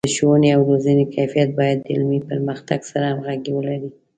[0.07, 3.89] د ښوونې او روزنې کیفیت باید د علمي پرمختګ سره همغږي ولري.